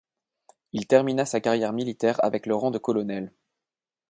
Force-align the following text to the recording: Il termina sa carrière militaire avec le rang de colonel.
Il 0.73 0.87
termina 0.87 1.25
sa 1.27 1.41
carrière 1.41 1.73
militaire 1.73 2.15
avec 2.25 2.47
le 2.47 2.55
rang 2.55 2.71
de 2.71 2.79
colonel. 2.79 3.31